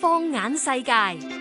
[0.00, 1.31] 放眼世界。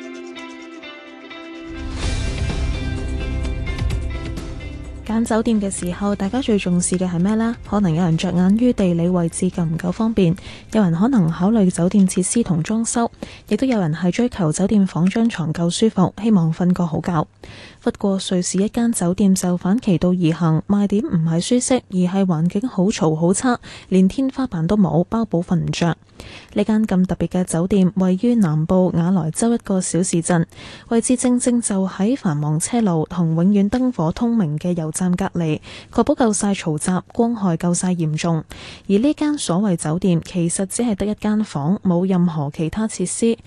[5.12, 7.54] 拣酒店嘅时候，大家最重视嘅系咩咧？
[7.70, 10.34] 可能有人着眼于地理位置够唔够方便，
[10.72, 13.12] 有人可能考虑酒店设施同装修，
[13.50, 17.28] 亦都有人系追求酒店房张床够舒服，希望瞓个好觉。
[17.84, 23.60] 不过瑞士一间酒店就反其道而行，卖点唔系舒适，而系环境好嘈好差，
[23.90, 25.94] 连天花板都冇，包保瞓唔着。
[26.54, 30.46] 呢间咁特别嘅酒店位于南部瓦莱州一个小镇，
[30.90, 34.90] 位置正正就喺繁忙车路同永远灯火通明嘅游。
[35.16, 35.60] 隔離
[35.92, 38.44] 確保夠曬嘈雜，光害夠曬嚴重。
[38.88, 43.38] 而呢間所謂酒店其實只係得一間房，冇任何其他設施。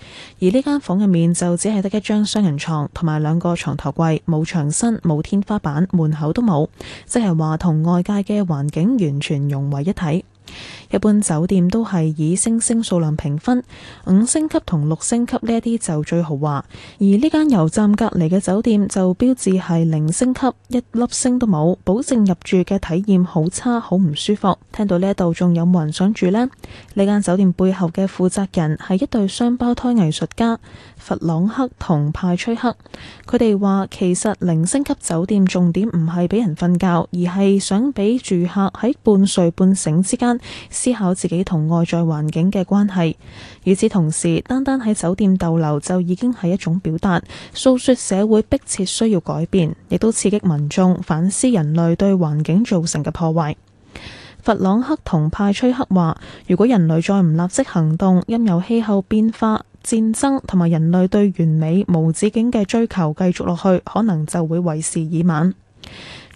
[0.40, 6.68] 而呢間房入面就只係得一張雙人牀同埋兩個床頭櫃，冇牆身，冇天花板，門口都冇，
[7.06, 10.24] 即係話同外界嘅環境完全融為一體。
[10.94, 13.60] 一般酒店都系以星星数量评分，
[14.06, 16.64] 五星级同六星级呢一啲就最豪华。
[17.00, 24.56] 而呢间油站隔篱嘅酒店就标志系零星级，一粒星都冇，保证入住嘅体验好差，好唔舒服。
[24.70, 26.44] 听到呢一度，仲有冇人想住咧？
[26.94, 30.60] 呢间酒店背后嘅负责人系一对双胞胎艺术家
[30.96, 32.76] 弗朗克同派崔克。
[33.28, 40.38] 佢哋话，其实零星级酒店重点唔系俾人瞓觉，而系想俾住客喺半睡半醒之间。
[40.84, 43.16] 思考自己同外在环境嘅关系，
[43.64, 47.22] 与此同时，单单喺酒店逗留就已经系一种表达，
[47.54, 53.56] 诉说社会迫切需要改变，亦都刺激民众反思人类对环境造成嘅破坏。
[54.42, 65.54] 弗朗克同派崔克话：，如果人类再唔立即行动，任由气候变化、战争同埋人类对完美无止境嘅追求继续落去，可能就会为时已晚。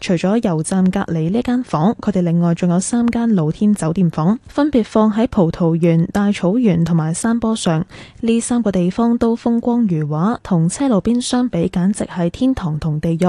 [0.01, 7.84] 除咗油站隔篱呢间房，佢哋另外仲有三间露天酒店房，分别放喺葡萄园、大草原同埋山坡上。
[8.20, 13.27] 呢三个地方都风光如画，同车路边相比，简直系天堂同地狱。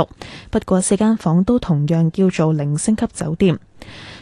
[0.51, 3.57] 不过四间房都同样叫做零星级酒店。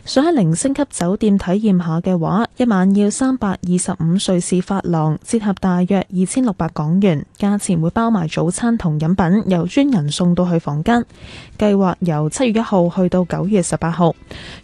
[0.05, 7.25] 想喺五星级酒店体验下嘅话，一晚要三百二十五瑞士法郎，折合大约二千六百港元。
[7.37, 11.03] 价钱会包埋早餐同饮品，由专人送到去房间。
[11.59, 14.15] 计划由七月一号去到九月十八号。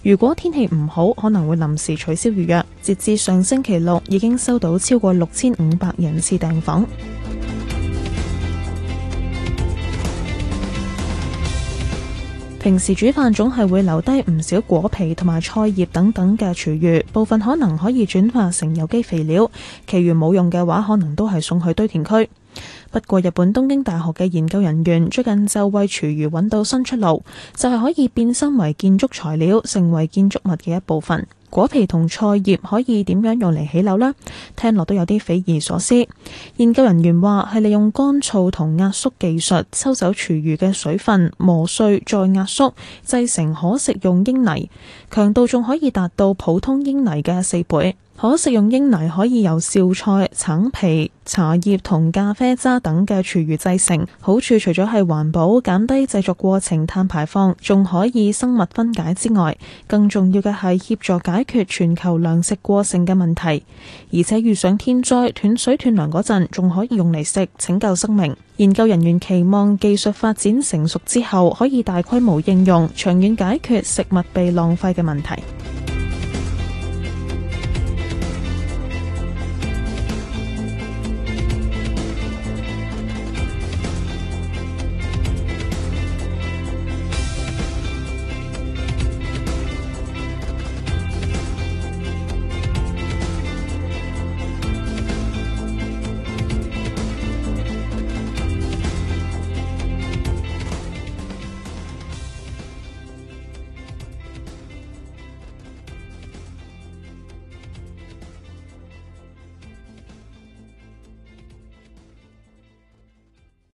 [0.02, 2.64] 如果天气唔好，可能会临时取消预约。
[2.81, 6.86] 截至上星期六，已经收到超过六千五百人次订房。
[12.63, 19.51] 平时煮饭总系会留低唔少果皮同埋菜叶等等嘅厨余，部分可能可以转化成有机肥料，
[19.85, 22.29] 其余冇用嘅话，可能都系送去堆填区。
[22.90, 27.22] 不过，日本东京大学嘅研究人员最近就为厨余搵到新出路，
[27.53, 31.28] 就系可以变身为建筑材料，成为建筑物嘅一部分。
[31.53, 34.12] 果皮同菜叶可以点样用嚟起楼咧？
[34.56, 35.94] 听落都有啲匪夷所思。
[36.58, 42.74] 研究人员话，系利用干燥同压缩技术，收走厨余嘅水分，磨碎再压缩，
[43.06, 44.68] 制成可食用鹰泥，
[45.12, 47.96] 强度仲可以达到普通鹰泥嘅四倍。
[48.16, 59.57] 可食用英泥可以由少菜、橙皮、茶叶同咖啡渣等嘅厨余制成，好处除咗系环保、减低制作过程碳排放，仲可以生物分解之外，
[59.88, 63.63] 更重要嘅系协助解决全球粮食过剩嘅问题。
[64.13, 68.34] 而且遇上天灾断水断粮嗰阵，仲可以用嚟食拯救生命。
[68.57, 75.30] 研究人员期望技术发展成熟之后，可以大规模应用，长远解决食物被浪费嘅问题。